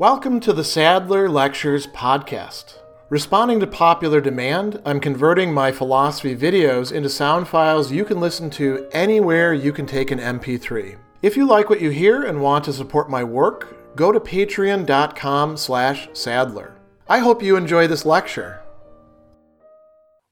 Welcome 0.00 0.40
to 0.40 0.54
the 0.54 0.64
Sadler 0.64 1.28
Lectures 1.28 1.86
podcast. 1.86 2.78
Responding 3.10 3.60
to 3.60 3.66
popular 3.66 4.22
demand, 4.22 4.80
I'm 4.86 4.98
converting 4.98 5.52
my 5.52 5.72
philosophy 5.72 6.34
videos 6.34 6.90
into 6.90 7.10
sound 7.10 7.48
files 7.48 7.92
you 7.92 8.06
can 8.06 8.18
listen 8.18 8.48
to 8.52 8.88
anywhere 8.92 9.52
you 9.52 9.74
can 9.74 9.84
take 9.84 10.10
an 10.10 10.18
MP3. 10.18 10.96
If 11.20 11.36
you 11.36 11.46
like 11.46 11.68
what 11.68 11.82
you 11.82 11.90
hear 11.90 12.22
and 12.22 12.40
want 12.40 12.64
to 12.64 12.72
support 12.72 13.10
my 13.10 13.22
work, 13.22 13.94
go 13.94 14.10
to 14.10 14.18
patreon.com 14.18 15.58
slash 15.58 16.08
sadler. 16.14 16.72
I 17.06 17.18
hope 17.18 17.42
you 17.42 17.56
enjoy 17.56 17.86
this 17.86 18.06
lecture. 18.06 18.62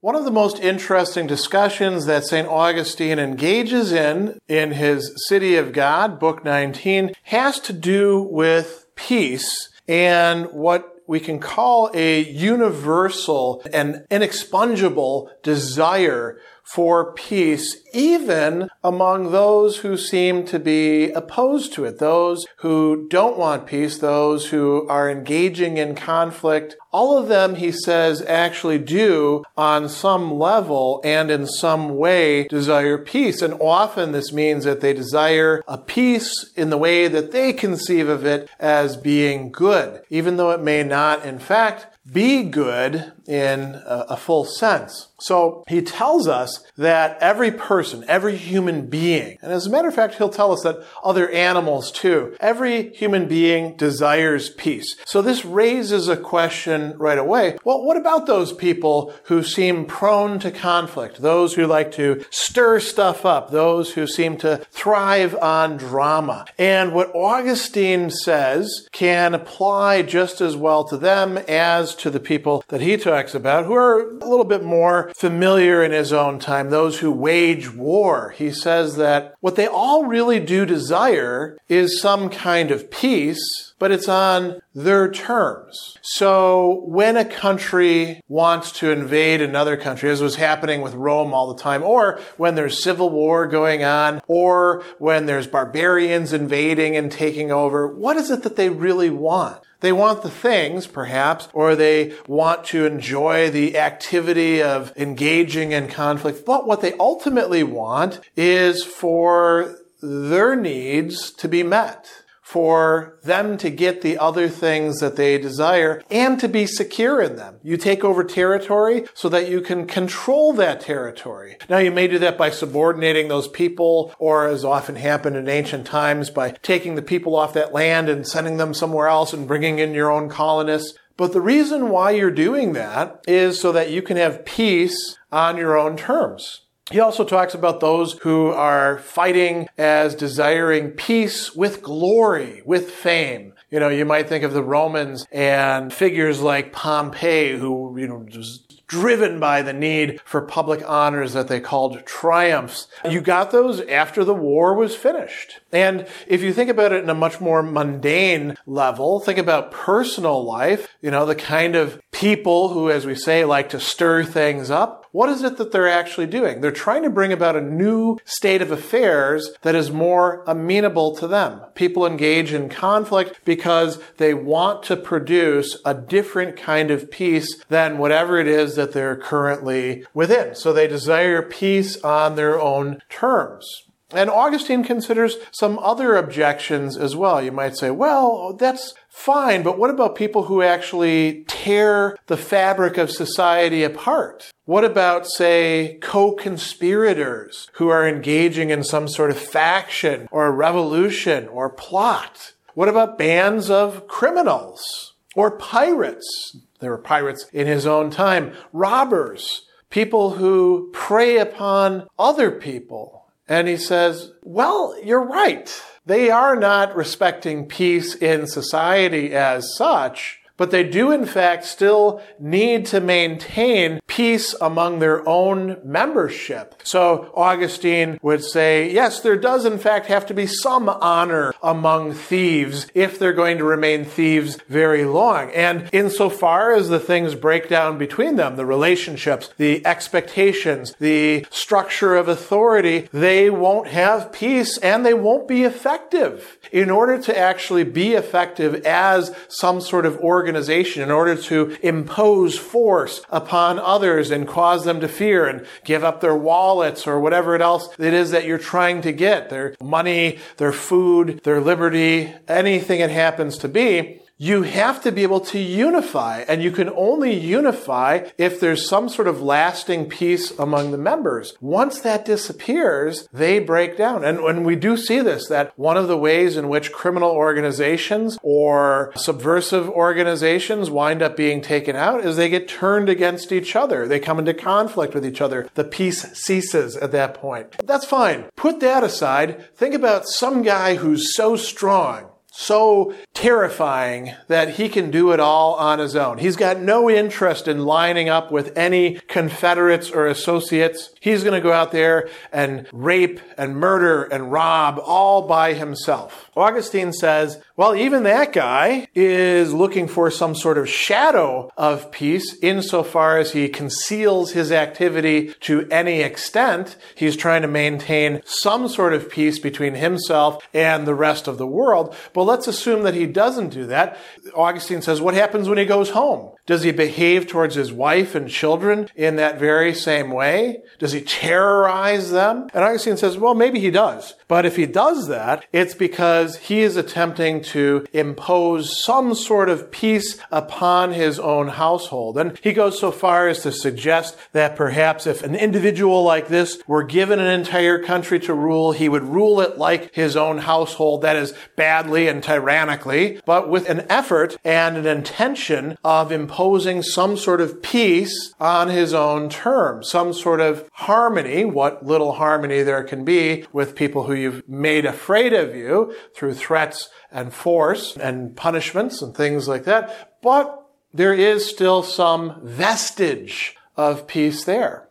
One 0.00 0.14
of 0.14 0.24
the 0.24 0.30
most 0.30 0.60
interesting 0.60 1.26
discussions 1.26 2.06
that 2.06 2.24
St. 2.24 2.48
Augustine 2.48 3.18
engages 3.18 3.92
in 3.92 4.38
in 4.48 4.70
his 4.70 5.12
City 5.28 5.56
of 5.56 5.74
God, 5.74 6.18
Book 6.18 6.42
19, 6.42 7.12
has 7.24 7.60
to 7.60 7.74
do 7.74 8.22
with 8.22 8.86
peace 8.98 9.70
and 9.86 10.46
what 10.46 10.96
we 11.06 11.18
can 11.18 11.38
call 11.38 11.90
a 11.94 12.22
universal 12.22 13.62
and 13.72 14.04
inexpungible 14.10 15.30
desire 15.42 16.38
for 16.68 17.14
peace, 17.14 17.76
even 17.94 18.68
among 18.84 19.32
those 19.32 19.78
who 19.78 19.96
seem 19.96 20.44
to 20.44 20.58
be 20.58 21.10
opposed 21.12 21.72
to 21.72 21.84
it, 21.84 21.98
those 21.98 22.46
who 22.58 23.08
don't 23.08 23.38
want 23.38 23.66
peace, 23.66 23.98
those 23.98 24.50
who 24.50 24.86
are 24.88 25.10
engaging 25.10 25.78
in 25.78 25.94
conflict. 25.94 26.76
All 26.92 27.16
of 27.16 27.28
them, 27.28 27.54
he 27.54 27.72
says, 27.72 28.22
actually 28.22 28.78
do 28.78 29.44
on 29.56 29.88
some 29.88 30.38
level 30.38 31.00
and 31.04 31.30
in 31.30 31.46
some 31.46 31.96
way 31.96 32.46
desire 32.48 32.98
peace. 32.98 33.40
And 33.40 33.54
often 33.54 34.12
this 34.12 34.32
means 34.32 34.64
that 34.64 34.82
they 34.82 34.92
desire 34.92 35.62
a 35.66 35.78
peace 35.78 36.52
in 36.54 36.68
the 36.68 36.78
way 36.78 37.08
that 37.08 37.32
they 37.32 37.54
conceive 37.54 38.08
of 38.08 38.26
it 38.26 38.48
as 38.58 38.96
being 38.96 39.50
good, 39.50 40.02
even 40.10 40.36
though 40.36 40.50
it 40.50 40.60
may 40.60 40.82
not, 40.82 41.24
in 41.24 41.38
fact, 41.38 41.86
be 42.10 42.42
good 42.42 43.12
in 43.28 43.80
a, 43.84 44.16
full 44.16 44.44
sense. 44.44 45.08
So 45.20 45.62
he 45.68 45.82
tells 45.82 46.26
us 46.26 46.64
that 46.76 47.18
every 47.20 47.50
person, 47.50 48.04
every 48.08 48.36
human 48.36 48.86
being, 48.86 49.38
and 49.42 49.52
as 49.52 49.66
a 49.66 49.70
matter 49.70 49.88
of 49.88 49.94
fact, 49.94 50.14
he'll 50.14 50.28
tell 50.28 50.50
us 50.50 50.62
that 50.62 50.82
other 51.04 51.28
animals 51.30 51.92
too, 51.92 52.36
every 52.40 52.90
human 52.94 53.28
being 53.28 53.76
desires 53.76 54.48
peace. 54.48 54.96
So 55.04 55.20
this 55.20 55.44
raises 55.44 56.08
a 56.08 56.16
question 56.16 56.96
right 56.96 57.18
away. 57.18 57.58
Well, 57.64 57.84
what 57.84 57.96
about 57.96 58.26
those 58.26 58.52
people 58.52 59.12
who 59.24 59.42
seem 59.42 59.84
prone 59.84 60.38
to 60.40 60.50
conflict? 60.50 61.20
Those 61.20 61.54
who 61.54 61.66
like 61.66 61.92
to 61.92 62.24
stir 62.30 62.80
stuff 62.80 63.26
up? 63.26 63.50
Those 63.50 63.92
who 63.92 64.06
seem 64.06 64.38
to 64.38 64.58
thrive 64.70 65.34
on 65.36 65.76
drama? 65.76 66.46
And 66.56 66.94
what 66.94 67.14
Augustine 67.14 68.10
says 68.10 68.88
can 68.92 69.34
apply 69.34 70.02
just 70.02 70.40
as 70.40 70.56
well 70.56 70.84
to 70.84 70.96
them 70.96 71.36
as 71.48 71.94
to 71.96 72.10
the 72.10 72.20
people 72.20 72.64
that 72.68 72.80
he 72.80 72.96
about 73.34 73.66
who 73.66 73.74
are 73.74 74.10
a 74.10 74.28
little 74.28 74.44
bit 74.44 74.62
more 74.62 75.12
familiar 75.16 75.82
in 75.82 75.92
his 75.92 76.12
own 76.12 76.38
time, 76.38 76.70
those 76.70 76.98
who 77.00 77.10
wage 77.10 77.72
war. 77.72 78.30
He 78.36 78.52
says 78.52 78.96
that 78.96 79.34
what 79.40 79.56
they 79.56 79.66
all 79.66 80.04
really 80.04 80.40
do 80.40 80.64
desire 80.64 81.58
is 81.68 82.00
some 82.00 82.28
kind 82.28 82.70
of 82.70 82.90
peace, 82.90 83.74
but 83.78 83.90
it's 83.90 84.08
on 84.08 84.60
their 84.74 85.10
terms. 85.10 85.98
So 86.02 86.82
when 86.86 87.16
a 87.16 87.24
country 87.24 88.20
wants 88.28 88.72
to 88.78 88.90
invade 88.90 89.40
another 89.40 89.76
country, 89.76 90.10
as 90.10 90.20
was 90.20 90.36
happening 90.36 90.80
with 90.80 90.94
Rome 90.94 91.34
all 91.34 91.52
the 91.52 91.62
time, 91.62 91.82
or 91.82 92.20
when 92.36 92.54
there's 92.54 92.82
civil 92.82 93.10
war 93.10 93.46
going 93.46 93.84
on, 93.84 94.20
or 94.26 94.84
when 94.98 95.26
there's 95.26 95.46
barbarians 95.46 96.32
invading 96.32 96.96
and 96.96 97.10
taking 97.10 97.50
over, 97.50 97.86
what 97.86 98.16
is 98.16 98.30
it 98.30 98.42
that 98.42 98.56
they 98.56 98.68
really 98.70 99.10
want? 99.10 99.60
They 99.80 99.92
want 99.92 100.22
the 100.22 100.30
things, 100.30 100.86
perhaps, 100.86 101.48
or 101.52 101.76
they 101.76 102.14
want 102.26 102.64
to 102.66 102.84
enjoy 102.84 103.50
the 103.50 103.78
activity 103.78 104.60
of 104.62 104.92
engaging 104.96 105.72
in 105.72 105.88
conflict. 105.88 106.44
But 106.44 106.66
what 106.66 106.80
they 106.80 106.94
ultimately 106.94 107.62
want 107.62 108.20
is 108.36 108.82
for 108.82 109.76
their 110.02 110.56
needs 110.56 111.30
to 111.32 111.48
be 111.48 111.62
met 111.62 112.08
for 112.48 113.18
them 113.24 113.58
to 113.58 113.68
get 113.68 114.00
the 114.00 114.16
other 114.16 114.48
things 114.48 115.00
that 115.00 115.16
they 115.16 115.36
desire 115.36 116.02
and 116.10 116.40
to 116.40 116.48
be 116.48 116.64
secure 116.64 117.20
in 117.20 117.36
them. 117.36 117.58
You 117.62 117.76
take 117.76 118.02
over 118.02 118.24
territory 118.24 119.04
so 119.12 119.28
that 119.28 119.50
you 119.50 119.60
can 119.60 119.86
control 119.86 120.54
that 120.54 120.80
territory. 120.80 121.58
Now 121.68 121.76
you 121.76 121.90
may 121.90 122.08
do 122.08 122.18
that 122.20 122.38
by 122.38 122.48
subordinating 122.48 123.28
those 123.28 123.48
people 123.48 124.14
or 124.18 124.46
as 124.46 124.64
often 124.64 124.96
happened 124.96 125.36
in 125.36 125.46
ancient 125.46 125.86
times 125.86 126.30
by 126.30 126.52
taking 126.62 126.94
the 126.94 127.02
people 127.02 127.36
off 127.36 127.52
that 127.52 127.74
land 127.74 128.08
and 128.08 128.26
sending 128.26 128.56
them 128.56 128.72
somewhere 128.72 129.08
else 129.08 129.34
and 129.34 129.46
bringing 129.46 129.78
in 129.78 129.92
your 129.92 130.10
own 130.10 130.30
colonists. 130.30 130.96
But 131.18 131.34
the 131.34 131.42
reason 131.42 131.90
why 131.90 132.12
you're 132.12 132.30
doing 132.30 132.72
that 132.72 133.24
is 133.28 133.60
so 133.60 133.72
that 133.72 133.90
you 133.90 134.00
can 134.00 134.16
have 134.16 134.46
peace 134.46 135.18
on 135.30 135.58
your 135.58 135.76
own 135.76 135.98
terms. 135.98 136.62
He 136.90 137.00
also 137.00 137.24
talks 137.24 137.54
about 137.54 137.80
those 137.80 138.14
who 138.22 138.48
are 138.48 138.98
fighting 138.98 139.68
as 139.76 140.14
desiring 140.14 140.90
peace 140.90 141.54
with 141.54 141.82
glory, 141.82 142.62
with 142.64 142.90
fame. 142.90 143.52
You 143.70 143.80
know, 143.80 143.90
you 143.90 144.06
might 144.06 144.28
think 144.28 144.44
of 144.44 144.54
the 144.54 144.62
Romans 144.62 145.26
and 145.30 145.92
figures 145.92 146.40
like 146.40 146.72
Pompey, 146.72 147.58
who, 147.58 147.98
you 147.98 148.08
know, 148.08 148.26
was 148.34 148.64
driven 148.86 149.38
by 149.38 149.60
the 149.60 149.74
need 149.74 150.18
for 150.24 150.40
public 150.40 150.82
honors 150.88 151.34
that 151.34 151.48
they 151.48 151.60
called 151.60 152.04
triumphs. 152.06 152.88
You 153.08 153.20
got 153.20 153.50
those 153.50 153.82
after 153.82 154.24
the 154.24 154.34
war 154.34 154.74
was 154.74 154.96
finished. 154.96 155.60
And 155.70 156.06
if 156.26 156.42
you 156.42 156.54
think 156.54 156.70
about 156.70 156.92
it 156.92 157.04
in 157.04 157.10
a 157.10 157.14
much 157.14 157.40
more 157.40 157.62
mundane 157.62 158.56
level, 158.66 159.20
think 159.20 159.38
about 159.38 159.70
personal 159.70 160.42
life, 160.42 160.88
you 161.02 161.10
know, 161.10 161.26
the 161.26 161.34
kind 161.34 161.76
of 161.76 162.00
people 162.12 162.70
who, 162.70 162.90
as 162.90 163.04
we 163.04 163.14
say, 163.14 163.44
like 163.44 163.68
to 163.68 163.78
stir 163.78 164.24
things 164.24 164.70
up. 164.70 165.04
What 165.18 165.30
is 165.30 165.42
it 165.42 165.56
that 165.56 165.72
they're 165.72 165.88
actually 165.88 166.28
doing? 166.28 166.60
They're 166.60 166.70
trying 166.70 167.02
to 167.02 167.10
bring 167.10 167.32
about 167.32 167.56
a 167.56 167.60
new 167.60 168.18
state 168.24 168.62
of 168.62 168.70
affairs 168.70 169.50
that 169.62 169.74
is 169.74 169.90
more 169.90 170.44
amenable 170.46 171.16
to 171.16 171.26
them. 171.26 171.60
People 171.74 172.06
engage 172.06 172.52
in 172.52 172.68
conflict 172.68 173.40
because 173.44 174.00
they 174.18 174.32
want 174.32 174.84
to 174.84 174.96
produce 174.96 175.76
a 175.84 175.92
different 175.92 176.56
kind 176.56 176.92
of 176.92 177.10
peace 177.10 177.60
than 177.64 177.98
whatever 177.98 178.38
it 178.38 178.46
is 178.46 178.76
that 178.76 178.92
they're 178.92 179.16
currently 179.16 180.04
within. 180.14 180.54
So 180.54 180.72
they 180.72 180.86
desire 180.86 181.42
peace 181.42 182.00
on 182.04 182.36
their 182.36 182.60
own 182.60 183.02
terms. 183.08 183.87
And 184.10 184.30
Augustine 184.30 184.84
considers 184.84 185.36
some 185.52 185.78
other 185.80 186.16
objections 186.16 186.96
as 186.96 187.14
well. 187.14 187.42
You 187.42 187.52
might 187.52 187.76
say, 187.76 187.90
well, 187.90 188.54
that's 188.54 188.94
fine, 189.10 189.62
but 189.62 189.78
what 189.78 189.90
about 189.90 190.16
people 190.16 190.44
who 190.44 190.62
actually 190.62 191.44
tear 191.46 192.16
the 192.26 192.38
fabric 192.38 192.96
of 192.96 193.10
society 193.10 193.82
apart? 193.82 194.50
What 194.64 194.84
about, 194.84 195.26
say, 195.26 195.98
co-conspirators 196.00 197.68
who 197.74 197.88
are 197.88 198.08
engaging 198.08 198.70
in 198.70 198.82
some 198.82 199.08
sort 199.08 199.30
of 199.30 199.38
faction 199.38 200.26
or 200.30 200.52
revolution 200.52 201.46
or 201.48 201.68
plot? 201.68 202.54
What 202.72 202.88
about 202.88 203.18
bands 203.18 203.68
of 203.68 204.06
criminals 204.08 205.14
or 205.34 205.50
pirates? 205.50 206.56
There 206.80 206.90
were 206.90 206.98
pirates 206.98 207.46
in 207.52 207.66
his 207.66 207.86
own 207.86 208.10
time, 208.10 208.54
robbers, 208.72 209.66
people 209.90 210.30
who 210.32 210.90
prey 210.94 211.38
upon 211.38 212.06
other 212.18 212.50
people 212.50 213.17
and 213.48 213.66
he 213.66 213.76
says, 213.76 214.32
well, 214.42 214.94
you're 215.02 215.24
right. 215.24 215.82
They 216.04 216.30
are 216.30 216.56
not 216.56 216.94
respecting 216.94 217.66
peace 217.66 218.14
in 218.14 218.46
society 218.46 219.34
as 219.34 219.74
such, 219.76 220.40
but 220.58 220.70
they 220.70 220.84
do 220.84 221.10
in 221.10 221.24
fact 221.24 221.64
still 221.64 222.20
need 222.38 222.84
to 222.84 223.00
maintain 223.00 224.00
peace 224.06 224.54
among 224.60 224.98
their 224.98 225.26
own 225.26 225.78
membership. 225.84 226.74
So 226.84 227.32
Augustine 227.34 228.18
would 228.20 228.44
say, 228.44 228.90
yes, 228.90 229.20
there 229.20 229.36
does 229.36 229.64
in 229.64 229.78
fact 229.78 230.06
have 230.06 230.26
to 230.26 230.34
be 230.34 230.46
some 230.46 230.88
honor 230.88 231.54
among 231.62 232.12
thieves 232.12 232.88
if 232.94 233.18
they're 233.18 233.32
going 233.32 233.58
to 233.58 233.64
remain 233.64 234.04
thieves 234.04 234.58
very 234.68 235.04
long. 235.04 235.50
And 235.52 235.88
insofar 235.92 236.72
as 236.72 236.88
the 236.88 236.98
things 236.98 237.34
break 237.36 237.68
down 237.68 237.96
between 237.96 238.36
them, 238.36 238.56
the 238.56 238.66
relationships, 238.66 239.50
the 239.56 239.86
expectations, 239.86 240.94
the 240.98 241.46
structure 241.50 242.16
of 242.16 242.28
authority, 242.28 243.08
they 243.12 243.48
won't 243.48 243.88
have 243.88 244.32
peace 244.32 244.78
and 244.78 245.06
they 245.06 245.14
won't 245.14 245.46
be 245.46 245.62
effective. 245.62 246.58
In 246.72 246.90
order 246.90 247.22
to 247.22 247.38
actually 247.38 247.84
be 247.84 248.14
effective 248.14 248.84
as 248.84 249.34
some 249.48 249.80
sort 249.80 250.04
of 250.04 250.18
organization, 250.48 251.02
in 251.02 251.10
order 251.10 251.36
to 251.36 251.76
impose 251.82 252.58
force 252.58 253.20
upon 253.28 253.78
others, 253.78 254.30
and 254.30 254.48
cause 254.48 254.84
them 254.84 255.00
to 255.00 255.08
fear 255.08 255.46
and 255.46 255.66
give 255.84 256.02
up 256.02 256.20
their 256.20 256.34
wallets 256.34 257.06
or 257.06 257.20
whatever 257.20 257.54
it 257.54 257.60
else 257.60 257.88
it 257.98 258.14
is 258.14 258.30
that 258.30 258.46
you're 258.46 258.56
trying 258.56 259.02
to 259.02 259.12
get 259.12 259.50
their 259.50 259.74
money, 259.82 260.38
their 260.56 260.72
food, 260.72 261.40
their 261.44 261.60
liberty, 261.60 262.32
anything 262.48 263.00
it 263.00 263.10
happens 263.10 263.58
to 263.58 263.68
be. 263.68 264.22
You 264.38 264.62
have 264.62 265.02
to 265.02 265.10
be 265.10 265.24
able 265.24 265.40
to 265.40 265.58
unify. 265.58 266.44
And 266.48 266.62
you 266.62 266.70
can 266.70 266.88
only 266.90 267.34
unify 267.34 268.28
if 268.38 268.60
there's 268.60 268.88
some 268.88 269.08
sort 269.08 269.26
of 269.26 269.42
lasting 269.42 270.08
peace 270.08 270.56
among 270.58 270.92
the 270.92 270.98
members. 270.98 271.56
Once 271.60 272.00
that 272.00 272.24
disappears, 272.24 273.28
they 273.32 273.58
break 273.58 273.96
down. 273.96 274.24
And 274.24 274.42
when 274.42 274.62
we 274.62 274.76
do 274.76 274.96
see 274.96 275.20
this, 275.20 275.48
that 275.48 275.76
one 275.76 275.96
of 275.96 276.06
the 276.06 276.16
ways 276.16 276.56
in 276.56 276.68
which 276.68 276.92
criminal 276.92 277.30
organizations 277.30 278.38
or 278.42 279.12
subversive 279.16 279.88
organizations 279.88 280.88
wind 280.88 281.20
up 281.20 281.36
being 281.36 281.60
taken 281.60 281.96
out 281.96 282.24
is 282.24 282.36
they 282.36 282.48
get 282.48 282.68
turned 282.68 283.08
against 283.08 283.50
each 283.50 283.74
other. 283.74 284.06
They 284.06 284.20
come 284.20 284.38
into 284.38 284.54
conflict 284.54 285.14
with 285.14 285.26
each 285.26 285.40
other. 285.40 285.68
The 285.74 285.84
peace 285.84 286.22
ceases 286.38 286.96
at 286.96 287.12
that 287.12 287.34
point. 287.34 287.76
That's 287.84 288.06
fine. 288.06 288.44
Put 288.54 288.78
that 288.80 289.02
aside. 289.02 289.74
Think 289.74 289.94
about 289.94 290.28
some 290.28 290.62
guy 290.62 290.94
who's 290.94 291.34
so 291.34 291.56
strong 291.56 292.30
so 292.50 293.14
terrifying 293.34 294.34
that 294.48 294.76
he 294.76 294.88
can 294.88 295.10
do 295.10 295.32
it 295.32 295.40
all 295.40 295.74
on 295.74 295.98
his 295.98 296.16
own. 296.16 296.38
He's 296.38 296.56
got 296.56 296.80
no 296.80 297.08
interest 297.08 297.68
in 297.68 297.84
lining 297.84 298.28
up 298.28 298.50
with 298.50 298.76
any 298.76 299.20
Confederates 299.28 300.10
or 300.10 300.26
associates. 300.26 301.14
He's 301.28 301.44
going 301.44 301.54
to 301.54 301.60
go 301.60 301.72
out 301.72 301.92
there 301.92 302.30
and 302.52 302.88
rape 302.90 303.38
and 303.58 303.76
murder 303.76 304.24
and 304.24 304.50
rob 304.50 304.98
all 305.04 305.46
by 305.46 305.74
himself. 305.74 306.50
Augustine 306.56 307.12
says, 307.12 307.60
well, 307.76 307.94
even 307.94 308.22
that 308.22 308.54
guy 308.54 309.08
is 309.14 309.74
looking 309.74 310.08
for 310.08 310.30
some 310.30 310.54
sort 310.54 310.78
of 310.78 310.88
shadow 310.88 311.70
of 311.76 312.10
peace 312.10 312.56
insofar 312.62 313.36
as 313.36 313.52
he 313.52 313.68
conceals 313.68 314.52
his 314.52 314.72
activity 314.72 315.52
to 315.60 315.86
any 315.90 316.22
extent. 316.22 316.96
He's 317.14 317.36
trying 317.36 317.60
to 317.62 317.68
maintain 317.68 318.40
some 318.46 318.88
sort 318.88 319.12
of 319.12 319.28
peace 319.28 319.58
between 319.58 319.94
himself 319.94 320.66
and 320.72 321.06
the 321.06 321.14
rest 321.14 321.46
of 321.46 321.58
the 321.58 321.66
world. 321.66 322.16
But 322.32 322.44
let's 322.44 322.66
assume 322.66 323.02
that 323.02 323.14
he 323.14 323.26
doesn't 323.26 323.68
do 323.68 323.86
that. 323.86 324.16
Augustine 324.54 325.02
says, 325.02 325.20
what 325.20 325.34
happens 325.34 325.68
when 325.68 325.78
he 325.78 325.84
goes 325.84 326.10
home? 326.10 326.54
Does 326.68 326.82
he 326.82 326.92
behave 326.92 327.46
towards 327.46 327.76
his 327.76 327.90
wife 327.90 328.34
and 328.34 328.46
children 328.46 329.08
in 329.16 329.36
that 329.36 329.58
very 329.58 329.94
same 329.94 330.30
way? 330.30 330.82
Does 330.98 331.12
he 331.12 331.22
terrorize 331.22 332.30
them? 332.30 332.68
And 332.74 332.84
Augustine 332.84 333.16
says, 333.16 333.38
well, 333.38 333.54
maybe 333.54 333.80
he 333.80 333.90
does. 333.90 334.34
But 334.48 334.66
if 334.66 334.76
he 334.76 334.84
does 334.84 335.28
that, 335.28 335.64
it's 335.72 335.94
because 335.94 336.58
he 336.58 336.80
is 336.80 336.96
attempting 336.96 337.62
to 337.62 338.04
impose 338.12 339.02
some 339.02 339.34
sort 339.34 339.70
of 339.70 339.90
peace 339.90 340.36
upon 340.50 341.14
his 341.14 341.38
own 341.38 341.68
household. 341.68 342.36
And 342.36 342.58
he 342.62 342.74
goes 342.74 343.00
so 343.00 343.12
far 343.12 343.48
as 343.48 343.62
to 343.62 343.72
suggest 343.72 344.36
that 344.52 344.76
perhaps 344.76 345.26
if 345.26 345.42
an 345.42 345.54
individual 345.54 346.22
like 346.22 346.48
this 346.48 346.82
were 346.86 347.02
given 347.02 347.40
an 347.40 347.46
entire 347.46 348.02
country 348.02 348.38
to 348.40 348.52
rule, 348.52 348.92
he 348.92 349.08
would 349.08 349.24
rule 349.24 349.62
it 349.62 349.78
like 349.78 350.14
his 350.14 350.36
own 350.36 350.58
household, 350.58 351.22
that 351.22 351.36
is, 351.36 351.54
badly 351.76 352.28
and 352.28 352.42
tyrannically, 352.42 353.40
but 353.46 353.70
with 353.70 353.88
an 353.88 354.04
effort 354.10 354.58
and 354.64 354.98
an 354.98 355.06
intention 355.06 355.96
of 356.04 356.30
imposing 356.30 356.57
some 357.02 357.36
sort 357.36 357.60
of 357.60 357.82
peace 357.82 358.52
on 358.58 358.88
his 358.88 359.14
own 359.14 359.48
terms, 359.48 360.10
some 360.10 360.32
sort 360.32 360.60
of 360.60 360.88
harmony, 360.92 361.64
what 361.64 362.04
little 362.04 362.32
harmony 362.32 362.82
there 362.82 363.04
can 363.04 363.24
be 363.24 363.64
with 363.72 363.94
people 363.94 364.24
who 364.24 364.34
you've 364.34 364.68
made 364.68 365.04
afraid 365.04 365.52
of 365.52 365.76
you 365.76 366.12
through 366.34 366.54
threats 366.54 367.10
and 367.30 367.52
force 367.52 368.16
and 368.16 368.56
punishments 368.56 369.22
and 369.22 369.36
things 369.36 369.68
like 369.68 369.84
that. 369.84 370.40
But 370.42 370.84
there 371.14 371.34
is 371.34 371.64
still 371.64 372.02
some 372.02 372.60
vestige 372.64 373.76
of 373.96 374.26
peace 374.26 374.64
there. 374.64 375.08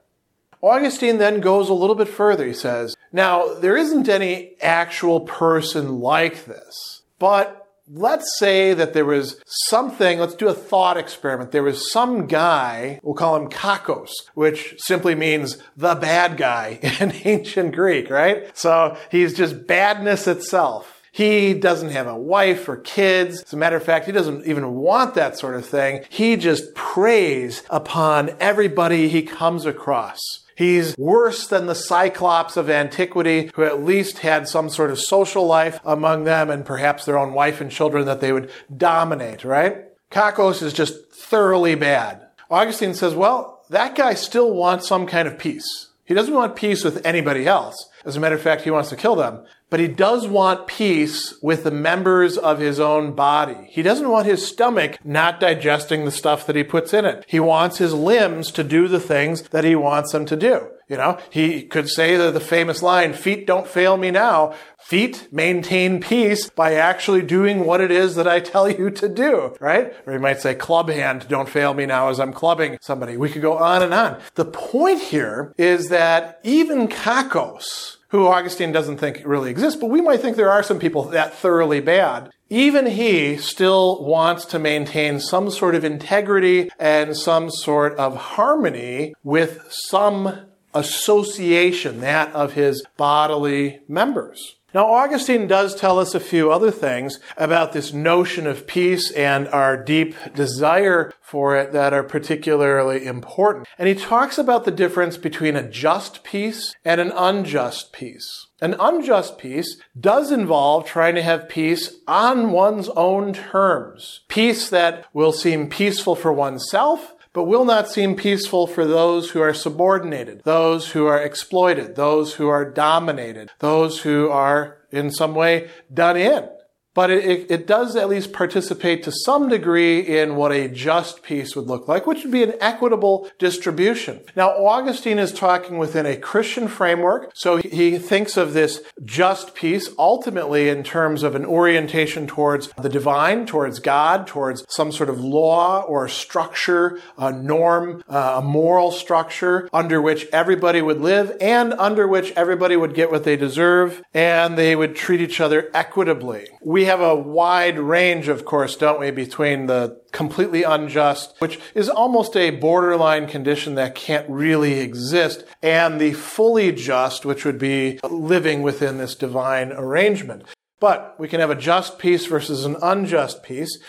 Augustine 0.61 1.17
then 1.17 1.39
goes 1.39 1.69
a 1.69 1.73
little 1.73 1.95
bit 1.95 2.09
further. 2.09 2.45
He 2.45 2.53
says, 2.53 2.95
now, 3.11 3.53
there 3.53 3.77
isn't 3.77 4.09
any 4.09 4.55
actual 4.61 5.21
person 5.21 5.99
like 5.99 6.45
this, 6.45 7.03
but 7.19 7.66
let's 7.89 8.37
say 8.37 8.73
that 8.73 8.93
there 8.93 9.05
was 9.05 9.41
something, 9.45 10.19
let's 10.19 10.35
do 10.35 10.47
a 10.47 10.53
thought 10.53 10.97
experiment. 10.97 11.51
There 11.51 11.63
was 11.63 11.91
some 11.91 12.27
guy, 12.27 12.99
we'll 13.03 13.15
call 13.15 13.35
him 13.35 13.49
Kakos, 13.49 14.11
which 14.33 14.75
simply 14.79 15.15
means 15.15 15.57
the 15.75 15.95
bad 15.95 16.37
guy 16.37 16.79
in 16.99 17.13
ancient 17.23 17.73
Greek, 17.73 18.09
right? 18.09 18.55
So 18.57 18.97
he's 19.11 19.33
just 19.33 19.67
badness 19.67 20.27
itself. 20.27 20.93
He 21.11 21.55
doesn't 21.55 21.89
have 21.89 22.05
a 22.05 22.15
wife 22.15 22.69
or 22.69 22.77
kids. 22.77 23.41
As 23.41 23.53
a 23.53 23.57
matter 23.57 23.75
of 23.75 23.83
fact, 23.83 24.05
he 24.05 24.11
doesn't 24.11 24.45
even 24.45 24.75
want 24.75 25.15
that 25.15 25.37
sort 25.37 25.55
of 25.55 25.65
thing. 25.65 26.05
He 26.09 26.35
just 26.35 26.75
preys 26.75 27.63
upon 27.71 28.35
everybody 28.39 29.09
he 29.09 29.23
comes 29.23 29.65
across. 29.65 30.19
He's 30.57 30.97
worse 30.97 31.45
than 31.45 31.67
the 31.67 31.75
Cyclops 31.75 32.57
of 32.57 32.67
antiquity, 32.67 33.51
who 33.53 33.63
at 33.63 33.83
least 33.83 34.19
had 34.19 34.47
some 34.47 34.71
sort 34.71 34.89
of 34.89 34.99
social 34.99 35.45
life 35.45 35.79
among 35.85 36.23
them 36.23 36.49
and 36.49 36.65
perhaps 36.65 37.05
their 37.05 37.19
own 37.19 37.33
wife 37.33 37.61
and 37.61 37.69
children 37.69 38.07
that 38.07 38.21
they 38.21 38.33
would 38.33 38.49
dominate, 38.75 39.43
right? 39.43 39.83
Kakos 40.09 40.63
is 40.63 40.73
just 40.73 41.11
thoroughly 41.11 41.75
bad. 41.75 42.25
Augustine 42.49 42.95
says, 42.95 43.13
well, 43.13 43.61
that 43.69 43.93
guy 43.93 44.15
still 44.15 44.51
wants 44.51 44.87
some 44.87 45.05
kind 45.05 45.27
of 45.27 45.37
peace. 45.37 45.89
He 46.05 46.15
doesn't 46.15 46.33
want 46.33 46.55
peace 46.55 46.83
with 46.83 47.05
anybody 47.05 47.45
else. 47.45 47.75
As 48.03 48.15
a 48.15 48.19
matter 48.19 48.35
of 48.35 48.41
fact, 48.41 48.63
he 48.63 48.71
wants 48.71 48.89
to 48.89 48.95
kill 48.95 49.15
them. 49.15 49.45
But 49.69 49.79
he 49.79 49.87
does 49.87 50.27
want 50.27 50.67
peace 50.67 51.35
with 51.41 51.63
the 51.63 51.71
members 51.71 52.37
of 52.37 52.59
his 52.59 52.79
own 52.79 53.13
body. 53.13 53.67
He 53.69 53.81
doesn't 53.81 54.09
want 54.09 54.25
his 54.25 54.47
stomach 54.47 54.97
not 55.03 55.39
digesting 55.39 56.05
the 56.05 56.11
stuff 56.11 56.47
that 56.47 56.55
he 56.55 56.63
puts 56.63 56.93
in 56.93 57.05
it. 57.05 57.25
He 57.27 57.39
wants 57.39 57.77
his 57.77 57.93
limbs 57.93 58.51
to 58.51 58.63
do 58.63 58.87
the 58.87 58.99
things 58.99 59.41
that 59.49 59.65
he 59.65 59.75
wants 59.75 60.13
them 60.13 60.25
to 60.27 60.35
do. 60.37 60.69
You 60.87 60.95
know, 60.95 61.17
he 61.29 61.63
could 61.63 61.89
say 61.89 62.15
the, 62.15 62.31
the 62.31 62.39
famous 62.39 62.81
line, 62.81 63.11
feet 63.11 63.45
don't 63.45 63.67
fail 63.67 63.97
me 63.97 64.09
now. 64.09 64.55
Feet 64.79 65.27
maintain 65.33 65.99
peace 65.99 66.49
by 66.49 66.75
actually 66.75 67.23
doing 67.23 67.65
what 67.65 67.81
it 67.81 67.91
is 67.91 68.15
that 68.15 68.27
I 68.27 68.39
tell 68.39 68.69
you 68.71 68.89
to 68.91 69.09
do, 69.09 69.57
right? 69.59 69.93
Or 70.05 70.13
he 70.13 70.19
might 70.19 70.39
say, 70.39 70.55
club 70.55 70.87
hand, 70.89 71.27
don't 71.27 71.49
fail 71.49 71.73
me 71.73 71.85
now 71.85 72.07
as 72.09 72.21
I'm 72.21 72.31
clubbing 72.31 72.77
somebody. 72.81 73.17
We 73.17 73.29
could 73.29 73.41
go 73.41 73.57
on 73.57 73.83
and 73.83 73.93
on. 73.93 74.21
The 74.35 74.45
point 74.45 75.01
here 75.01 75.53
is 75.57 75.89
that 75.89 76.39
even 76.43 76.87
Kakos, 76.87 77.96
who 78.09 78.27
Augustine 78.27 78.71
doesn't 78.71 78.97
think 78.97 79.21
really 79.25 79.49
exists, 79.49 79.79
but 79.79 79.89
we 79.89 80.01
might 80.01 80.21
think 80.21 80.37
there 80.37 80.51
are 80.51 80.63
some 80.63 80.79
people 80.79 81.03
that 81.03 81.33
thoroughly 81.33 81.79
bad. 81.79 82.29
Even 82.49 82.85
he 82.85 83.37
still 83.37 84.05
wants 84.05 84.45
to 84.45 84.59
maintain 84.59 85.19
some 85.19 85.49
sort 85.51 85.75
of 85.75 85.83
integrity 85.83 86.69
and 86.79 87.17
some 87.17 87.51
sort 87.51 87.97
of 87.97 88.15
harmony 88.15 89.13
with 89.23 89.67
some 89.69 90.47
association, 90.77 91.99
that 92.01 92.33
of 92.33 92.53
his 92.53 92.85
bodily 92.97 93.81
members. 93.87 94.57
Now, 94.73 94.93
Augustine 94.93 95.47
does 95.47 95.73
tell 95.73 95.97
us 95.97 96.13
a 96.13 96.19
few 96.19 96.51
other 96.51 96.71
things 96.71 97.19
about 97.37 97.71
this 97.71 97.93
notion 97.93 98.45
of 98.45 98.67
peace 98.67 99.11
and 99.11 99.47
our 99.47 99.81
deep 99.81 100.13
desire 100.35 101.13
for 101.21 101.55
it 101.55 101.71
that 101.71 101.93
are 101.93 102.03
particularly 102.03 103.05
important. 103.05 103.65
And 103.79 103.87
he 103.87 103.95
talks 103.95 104.37
about 104.37 104.65
the 104.65 104.71
difference 104.71 105.15
between 105.17 105.55
a 105.55 105.67
just 105.67 106.23
peace 106.23 106.75
and 106.83 106.99
an 106.99 107.11
unjust 107.15 107.93
peace. 107.93 108.47
An 108.59 108.75
unjust 108.79 109.37
peace 109.37 109.79
does 109.99 110.31
involve 110.31 110.85
trying 110.85 111.15
to 111.15 111.23
have 111.23 111.49
peace 111.49 111.95
on 112.05 112.51
one's 112.51 112.89
own 112.89 113.33
terms. 113.33 114.21
Peace 114.27 114.69
that 114.69 115.05
will 115.13 115.31
seem 115.31 115.69
peaceful 115.69 116.15
for 116.15 116.33
oneself, 116.33 117.13
but 117.37 117.43
will 117.43 117.65
not 117.65 117.87
seem 117.87 118.15
peaceful 118.15 118.65
for 118.65 118.83
those 118.83 119.29
who 119.29 119.39
are 119.39 119.53
subordinated, 119.53 120.41
those 120.43 120.89
who 120.89 121.05
are 121.05 121.21
exploited, 121.21 121.95
those 121.95 122.33
who 122.33 122.47
are 122.47 122.65
dominated, 122.65 123.51
those 123.59 124.01
who 124.01 124.27
are 124.27 124.79
in 124.89 125.11
some 125.11 125.35
way 125.35 125.69
done 125.93 126.17
in 126.17 126.49
but 126.97 127.11
it, 127.11 127.51
it, 127.51 127.67
does 127.67 127.95
at 127.95 128.09
least 128.09 128.33
participate 128.33 129.03
to 129.03 129.11
some 129.11 129.49
degree 129.49 129.99
in 129.99 130.35
what 130.35 130.51
a 130.51 130.67
just 130.67 131.21
peace 131.21 131.55
would 131.55 131.67
look 131.67 131.87
like, 131.87 132.07
which 132.07 132.23
would 132.23 132.31
be 132.31 132.41
an 132.41 132.55
equitable 132.59 133.29
distribution. 133.37 134.19
Now, 134.35 134.49
Augustine 134.49 135.19
is 135.19 135.31
talking 135.31 135.77
within 135.77 136.07
a 136.07 136.17
Christian 136.17 136.67
framework, 136.67 137.33
so 137.35 137.57
he 137.57 137.99
thinks 137.99 138.35
of 138.35 138.53
this 138.53 138.81
just 139.05 139.53
peace 139.53 139.91
ultimately 139.99 140.69
in 140.69 140.81
terms 140.83 141.21
of 141.21 141.35
an 141.35 141.45
orientation 141.45 142.25
towards 142.25 142.69
the 142.81 142.89
divine, 142.89 143.45
towards 143.45 143.77
God, 143.77 144.25
towards 144.25 144.65
some 144.67 144.91
sort 144.91 145.11
of 145.11 145.19
law 145.19 145.81
or 145.81 146.07
structure, 146.07 146.99
a 147.15 147.31
norm, 147.31 148.03
uh, 148.09 148.37
a 148.37 148.41
moral 148.41 148.91
structure 148.91 149.69
under 149.71 150.01
which 150.01 150.25
everybody 150.33 150.81
would 150.81 150.99
live 150.99 151.37
and 151.39 151.73
under 151.73 152.07
which 152.07 152.31
everybody 152.31 152.75
would 152.75 152.95
get 152.95 153.11
what 153.11 153.23
they 153.23 153.37
deserve 153.37 154.01
and 154.15 154.57
they 154.57 154.75
would 154.75 154.95
treat 154.95 155.21
each 155.21 155.39
other 155.39 155.69
equitably. 155.75 156.47
We 156.63 156.86
have 156.87 156.99
a 156.99 157.15
wide 157.15 157.79
range, 157.79 158.27
of 158.27 158.43
course, 158.43 158.75
don't 158.75 158.99
we, 158.99 159.11
between 159.11 159.67
the 159.67 160.01
completely 160.11 160.63
unjust, 160.63 161.35
which 161.39 161.59
is 161.73 161.87
almost 161.87 162.35
a 162.35 162.49
borderline 162.49 163.27
condition 163.27 163.75
that 163.75 163.95
can't 163.95 164.29
really 164.29 164.79
exist, 164.79 165.45
and 165.63 166.01
the 166.01 166.13
fully 166.13 166.71
just, 166.71 167.25
which 167.25 167.45
would 167.45 167.59
be 167.59 167.99
living 168.09 168.63
within 168.63 168.97
this 168.97 169.15
divine 169.15 169.71
arrangement. 169.71 170.43
But 170.79 171.15
we 171.17 171.27
can 171.27 171.39
have 171.39 171.49
a 171.49 171.55
just 171.55 171.97
peace 171.99 172.25
versus 172.25 172.65
an 172.65 172.75
unjust 172.81 173.43
peace. 173.43 173.79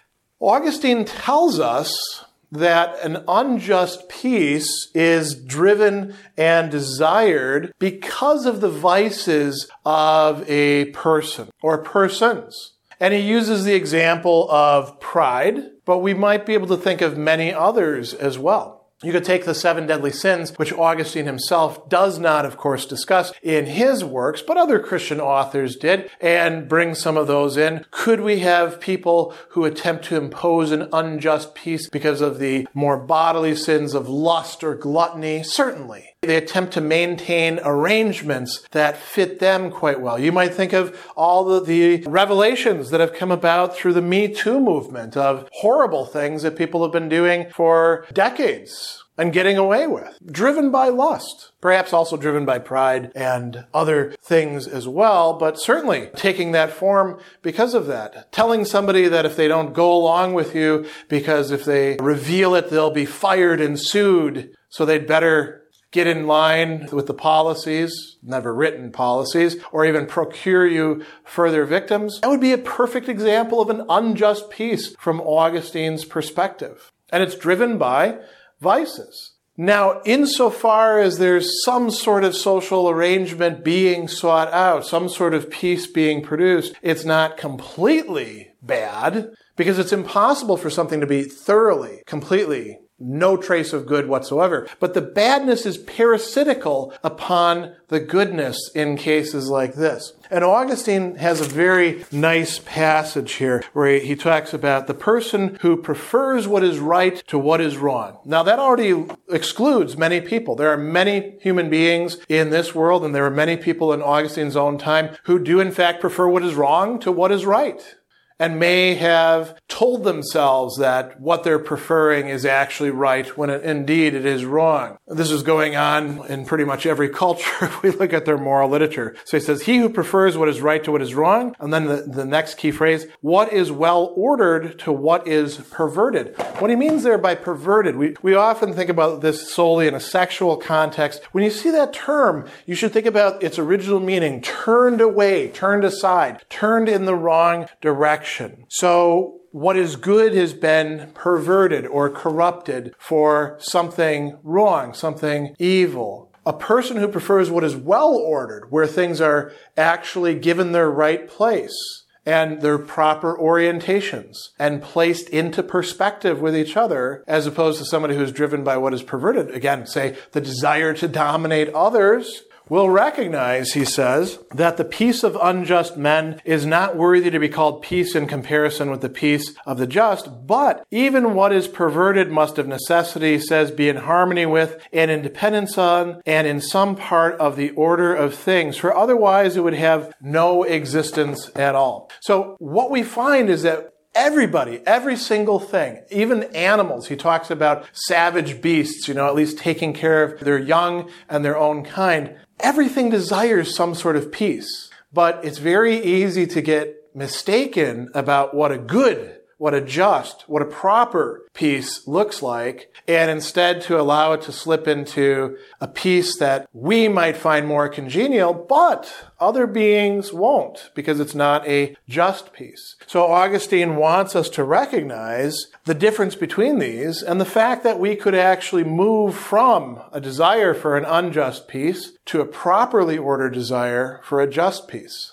Augustine 0.41 1.05
tells 1.05 1.59
us 1.59 2.25
that 2.51 2.99
an 3.05 3.25
unjust 3.29 4.09
peace 4.09 4.91
is 4.95 5.35
driven 5.35 6.15
and 6.37 6.71
desired 6.71 7.73
because 7.79 8.47
of 8.47 8.61
the 8.61 8.71
vices 8.71 9.69
of 9.85 10.49
a 10.49 10.87
person 10.87 11.49
or 11.61 11.83
persons. 11.83 12.75
And 13.01 13.15
he 13.15 13.21
uses 13.21 13.65
the 13.65 13.75
example 13.75 14.51
of 14.51 14.99
pride, 14.99 15.63
but 15.85 15.99
we 15.99 16.15
might 16.15 16.45
be 16.45 16.55
able 16.55 16.67
to 16.69 16.77
think 16.77 17.01
of 17.01 17.17
many 17.17 17.53
others 17.53 18.13
as 18.13 18.39
well. 18.39 18.78
You 19.05 19.13
could 19.13 19.25
take 19.25 19.45
the 19.45 19.55
seven 19.55 19.87
deadly 19.87 20.11
sins, 20.11 20.53
which 20.57 20.73
Augustine 20.73 21.27
himself 21.27 21.89
does 21.89 22.19
not, 22.19 22.45
of 22.45 22.57
course, 22.57 22.85
discuss 22.85 23.33
in 23.45 23.67
his 23.67 24.05
works, 24.05 24.43
but 24.43 24.57
other 24.57 24.81
Christian 24.81 25.21
authors 25.21 25.77
did, 25.77 26.11
and 26.21 26.69
bring 26.69 26.97
some 26.97 27.17
of 27.17 27.29
those 27.29 27.57
in. 27.57 27.85
Could 27.93 28.21
we 28.21 28.41
have 28.41 28.81
people 28.81 29.33
who 29.51 29.65
attempt 29.65 30.07
to 30.07 30.17
impose 30.17 30.73
an 30.73 30.89
unjust 30.93 31.55
peace 31.55 31.89
because 31.89 32.21
of 32.21 32.41
the 32.41 32.67
more 32.75 32.97
bodily 32.97 33.55
sins 33.55 33.95
of 33.95 34.09
lust 34.09 34.65
or 34.65 34.75
gluttony? 34.75 35.45
Certainly. 35.45 36.17
They 36.23 36.37
attempt 36.37 36.73
to 36.73 36.81
maintain 36.81 37.61
arrangements 37.63 38.67
that 38.73 38.97
fit 38.97 39.39
them 39.39 39.71
quite 39.71 40.01
well. 40.01 40.19
You 40.19 40.33
might 40.33 40.53
think 40.53 40.73
of 40.73 41.01
all 41.17 41.61
the, 41.61 42.03
revelations 42.09 42.91
that 42.91 43.01
have 43.01 43.15
come 43.15 43.31
about 43.31 43.77
through 43.77 43.93
the 43.93 44.03
Me 44.03 44.27
Too 44.27 44.59
movement 44.59 45.17
of 45.17 45.49
horrible 45.53 46.05
things 46.05 46.43
that 46.43 46.57
people 46.57 46.83
have 46.83 46.91
been 46.91 47.09
doing 47.09 47.49
for 47.51 48.05
decades 48.13 48.88
and 49.19 49.33
getting 49.33 49.59
away 49.59 49.87
with, 49.87 50.19
driven 50.25 50.71
by 50.71 50.89
lust, 50.89 51.53
perhaps 51.61 51.93
also 51.93 52.17
driven 52.17 52.47
by 52.47 52.59
pride 52.59 53.11
and 53.15 53.67
other 53.75 54.15
things 54.23 54.69
as 54.69 54.87
well, 54.87 55.37
but 55.37 55.61
certainly 55.61 56.09
taking 56.15 56.53
that 56.53 56.73
form 56.73 57.21
because 57.43 57.75
of 57.75 57.87
that. 57.87 58.31
Telling 58.33 58.65
somebody 58.65 59.09
that 59.09 59.27
if 59.27 59.37
they 59.37 59.49
don't 59.49 59.75
go 59.75 59.93
along 59.93 60.35
with 60.35 60.55
you, 60.55 60.87
because 61.09 61.51
if 61.51 61.65
they 61.65 61.97
reveal 62.01 62.55
it, 62.55 62.71
they'll 62.71 62.91
be 62.91 63.05
fired 63.05 63.61
and 63.61 63.79
sued, 63.79 64.55
so 64.69 64.85
they'd 64.85 65.07
better 65.07 65.65
get 65.91 66.07
in 66.07 66.27
line 66.27 66.87
with 66.93 67.07
the 67.07 67.15
policies, 67.15 68.19
never 68.23 68.55
written 68.55 68.93
policies, 68.93 69.57
or 69.73 69.87
even 69.87 70.07
procure 70.07 70.67
you 70.67 71.03
further 71.25 71.65
victims. 71.65 72.21
That 72.21 72.29
would 72.29 72.41
be 72.41 72.53
a 72.53 72.59
perfect 72.59 73.09
example 73.09 73.61
of 73.61 73.71
an 73.71 73.85
unjust 73.89 74.51
peace 74.51 74.95
from 74.99 75.21
Augustine's 75.21 76.05
perspective. 76.05 76.93
And 77.11 77.23
it's 77.23 77.37
driven 77.37 77.79
by 77.79 78.19
vices. 78.61 79.33
Now, 79.61 80.01
insofar 80.05 81.01
as 81.01 81.19
there's 81.19 81.65
some 81.65 81.91
sort 81.91 82.23
of 82.23 82.37
social 82.37 82.89
arrangement 82.89 83.65
being 83.65 84.07
sought 84.07 84.53
out, 84.53 84.87
some 84.87 85.09
sort 85.09 85.35
of 85.35 85.51
peace 85.51 85.89
being 85.89 86.23
produced, 86.23 86.75
it's 86.81 87.05
not 87.05 87.37
completely 87.37 88.53
bad 88.63 89.31
because 89.57 89.81
it's 89.81 89.93
impossible 89.93 90.57
for 90.57 90.71
something 90.71 91.01
to 91.01 91.09
be 91.09 91.25
thoroughly, 91.25 92.03
completely 92.07 92.79
no 92.99 93.37
trace 93.37 93.73
of 93.73 93.87
good 93.87 94.09
whatsoever. 94.09 94.69
But 94.81 94.95
the 94.95 95.03
badness 95.03 95.67
is 95.67 95.79
parasitical 95.79 96.93
upon 97.03 97.75
the 97.89 98.01
goodness 98.01 98.71
in 98.75 98.97
cases 98.97 99.49
like 99.49 99.75
this. 99.75 100.13
And 100.31 100.45
Augustine 100.45 101.17
has 101.17 101.41
a 101.41 101.45
very 101.45 102.05
nice 102.13 102.59
passage 102.59 103.33
here 103.35 103.65
where 103.73 103.99
he 103.99 104.15
talks 104.15 104.53
about 104.53 104.87
the 104.87 104.95
person 104.95 105.59
who 105.63 105.77
prefers 105.77 106.47
what 106.47 106.63
is 106.63 106.79
right 106.79 107.17
to 107.29 107.39
what 107.39 107.61
is 107.61 107.79
wrong. 107.79 108.19
Now 108.25 108.43
that 108.43 108.59
already 108.59 109.07
excludes 109.31 109.97
many 109.97 110.21
people. 110.21 110.55
There 110.55 110.71
are 110.71 110.77
many 110.77 111.39
human 111.41 111.71
beings 111.71 112.19
in 112.29 112.51
this 112.51 112.75
world 112.75 113.05
and 113.05 113.15
there 113.15 113.25
are 113.25 113.31
many 113.31 113.57
people 113.57 113.93
in 113.93 114.03
Augustine's 114.03 114.57
own 114.57 114.77
time 114.77 115.17
who 115.25 115.39
do 115.39 115.61
in 115.61 115.73
fact 115.73 116.01
prefer 116.01 116.29
what 116.29 116.45
is 116.45 116.55
wrong 116.55 116.99
to 117.01 117.13
what 117.13 117.33
is 117.33 117.47
right 117.47 117.97
and 118.39 118.59
may 118.59 118.95
have 118.95 119.59
told 119.69 120.05
themselves 120.05 120.79
that 120.79 121.21
what 121.21 121.43
they're 121.43 121.59
preferring 121.59 122.29
is 122.29 122.45
actually 122.47 122.91
right 122.91 123.37
when 123.37 123.51
it, 123.51 123.63
indeed 123.65 124.15
it 124.15 124.25
is 124.25 124.45
wrong. 124.45 124.99
This 125.07 125.31
is 125.31 125.43
going 125.43 125.77
on 125.77 126.25
in 126.27 126.47
pretty 126.47 126.65
much 126.65 126.87
every 126.87 127.09
culture 127.19 127.65
if 127.65 127.83
we 127.83 127.91
look 127.91 128.13
at 128.13 128.25
their 128.25 128.39
moral 128.39 128.69
literature. 128.69 129.17
So 129.25 129.37
he 129.37 129.43
says, 129.43 129.63
he 129.63 129.79
who 129.79 129.89
prefers 129.89 130.37
what 130.37 130.49
is 130.49 130.61
right 130.61 130.83
to 130.85 130.93
what 130.93 131.03
is 131.03 131.15
wrong. 131.15 131.57
And 131.59 131.73
then 131.73 131.87
the, 131.87 132.03
the 132.03 132.25
next 132.25 132.57
key 132.57 132.71
phrase, 132.71 133.07
what 133.21 133.53
is 133.53 133.73
well 133.73 134.13
ordered 134.17 134.79
to 134.81 134.93
what 134.93 135.27
is 135.27 135.57
perverted. 135.57 136.37
What 136.59 136.71
he 136.71 136.77
means 136.77 137.03
there 137.03 137.19
by 137.19 137.35
perverted, 137.35 137.97
we, 137.97 138.15
we 138.23 138.35
often 138.35 138.73
think 138.73 138.91
about 138.91 139.21
this 139.21 139.53
solely 139.53 139.89
in 139.89 139.95
a 139.95 140.01
sexual 140.01 140.57
context. 140.57 141.23
When 141.33 141.43
you 141.43 141.51
see 141.51 141.71
that 141.71 141.93
term, 141.93 142.47
you 142.67 142.75
should 142.75 142.93
think 142.93 143.07
about 143.07 143.43
its 143.43 143.59
original 143.59 144.01
meaning, 144.01 144.41
turned 144.43 145.01
away, 145.01 145.49
turned 145.49 145.85
aside, 145.85 146.45
turned 146.49 146.89
in 146.89 147.05
the 147.05 147.15
wrong 147.15 147.69
direction 147.81 148.28
action. 148.29 148.67
So 148.69 149.41
what 149.53 149.79
is 149.79 149.97
good 149.97 150.35
has 150.35 150.53
been 150.53 151.11
perverted 151.15 151.87
or 151.87 152.11
corrupted 152.11 152.95
for 152.99 153.57
something 153.59 154.37
wrong, 154.43 154.93
something 154.93 155.57
evil. 155.59 156.31
A 156.45 156.53
person 156.53 156.99
who 156.99 157.09
prefers 157.09 157.51
what 157.51 157.65
is 157.65 157.75
well 157.75 158.15
ordered, 158.15 158.71
where 158.71 158.87
things 158.87 159.23
are 159.23 159.53
actually 159.79 160.35
given 160.35 160.73
their 160.73 160.91
right 160.91 161.27
place 161.27 162.05
and 162.27 162.61
their 162.61 162.79
proper 162.79 163.35
orientations 163.35 164.37
and 164.59 164.83
placed 164.83 165.31
into 165.31 165.63
perspective 165.63 166.43
with 166.43 166.55
each 166.55 166.77
other, 166.77 167.25
as 167.27 167.47
opposed 167.47 167.79
to 167.79 167.87
somebody 167.87 168.15
who's 168.15 168.33
driven 168.33 168.63
by 168.63 168.77
what 168.77 168.93
is 168.93 169.03
perverted. 169.03 169.51
Again, 169.55 169.87
say 169.87 170.17
the 170.33 170.41
desire 170.43 170.93
to 170.93 171.09
dominate 171.09 171.71
others 171.71 172.43
will 172.69 172.91
recognize, 172.91 173.73
he 173.73 173.85
says, 173.85 174.39
that 174.53 174.77
the 174.77 174.85
peace 174.85 175.23
of 175.23 175.37
unjust 175.41 175.97
men 175.97 176.41
is 176.45 176.67
not 176.67 176.97
worthy 176.97 177.31
to 177.31 177.39
be 177.39 177.49
called 177.49 177.83
peace 177.83 178.15
in 178.15 178.27
comparison 178.27 178.91
with 178.91 179.01
the 179.01 179.09
peace 179.09 179.55
of 179.67 179.79
the 179.79 179.87
just, 179.87 180.47
but 180.47 180.85
even 180.91 181.35
what 181.35 181.53
is 181.53 181.69
perverted 181.69 182.31
must 182.31 182.59
of 182.59 182.67
necessity, 182.67 183.39
says, 183.39 183.71
be 183.71 183.89
in 183.89 183.97
harmony 183.97 184.47
with 184.47 184.83
and 184.93 185.11
in 185.11 185.23
dependence 185.23 185.79
on 185.79 186.21
and 186.27 186.47
in 186.47 186.61
some 186.61 186.97
part 186.97 187.35
of 187.41 187.57
the 187.57 187.71
order 187.71 188.15
of 188.15 188.35
things, 188.35 188.77
for 188.77 188.97
otherwise 188.97 189.57
it 189.57 189.65
would 189.65 189.75
have 189.75 190.13
no 190.21 190.63
existence 190.63 191.51
at 191.57 191.75
all. 191.75 192.11
So 192.21 192.57
what 192.59 192.91
we 192.91 193.03
find 193.03 193.49
is 193.49 193.63
that 193.63 193.93
Everybody, 194.19 194.81
every 194.85 195.15
single 195.15 195.61
thing, 195.61 196.03
even 196.11 196.43
animals. 196.53 197.07
He 197.07 197.15
talks 197.15 197.53
about 197.53 197.87
savage 197.93 198.61
beasts, 198.61 199.07
you 199.07 199.15
know, 199.15 199.29
at 199.29 199.37
least 199.37 199.59
taking 199.59 199.93
care 199.93 200.25
of 200.25 200.41
their 200.41 200.59
young 200.59 201.09
and 201.29 201.45
their 201.45 201.57
own 201.57 201.85
kind. 201.85 202.35
Everything 202.59 203.11
desires 203.11 203.77
some 203.77 203.95
sort 203.95 204.17
of 204.17 204.33
peace, 204.33 204.91
but 205.13 205.45
it's 205.45 205.59
very 205.59 206.03
easy 206.03 206.49
to 206.49 206.61
get 206.61 206.97
mistaken 207.15 208.09
about 208.13 208.55
what 208.55 208.73
a 208.73 208.79
good, 208.79 209.38
what 209.59 209.75
a 209.75 209.81
just, 209.81 210.49
what 210.49 210.63
a 210.63 210.65
proper 210.65 211.43
peace 211.53 212.07
looks 212.07 212.43
like, 212.43 212.93
and 213.07 213.31
instead 213.31 213.83
to 213.83 214.01
allow 214.01 214.33
it 214.33 214.43
to 214.43 214.53
slip 214.53 214.87
into 214.87 215.59
a 215.81 215.89
peace 215.89 216.39
that 216.39 216.69
we 216.73 217.09
might 217.09 217.37
find 217.37 217.67
more 217.67 217.89
congenial, 217.89 218.55
but 218.55 219.13
other 219.41 219.67
beings 219.67 220.33
won't 220.33 220.91
because 220.95 221.19
it's 221.19 221.35
not 221.35 221.67
a 221.67 221.97
just 222.09 222.53
peace. 222.53 222.97
So 223.07 223.27
Augustine 223.27 223.97
wants 223.97 224.37
us 224.37 224.49
to 224.51 224.65
recognize 224.65 225.67
the 225.85 225.95
difference 225.95 226.37
between 226.37 226.79
these 226.79 227.23
and 227.23 227.41
the 227.41 227.45
fact 227.45 227.83
that 227.83 227.99
we 227.99 228.15
could 228.15 228.35
actually 228.35 228.85
move 228.85 229.35
from 229.35 230.01
a 230.13 230.21
desire 230.21 230.73
for 230.73 230.97
an 230.97 231.05
unjust 231.05 231.67
peace 231.67 232.13
to 232.27 232.41
a 232.41 232.47
properly 232.47 233.19
ordered 233.19 233.55
desire 233.55 234.21
for 234.23 234.41
a 234.41 234.49
just 234.49 234.87
peace. 234.87 235.33